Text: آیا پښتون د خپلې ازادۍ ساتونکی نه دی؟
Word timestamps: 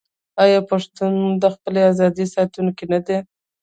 آیا 0.43 0.59
پښتون 0.69 1.13
د 1.41 1.43
خپلې 1.55 1.81
ازادۍ 1.91 2.25
ساتونکی 2.35 2.85
نه 2.93 2.99
دی؟ 3.05 3.17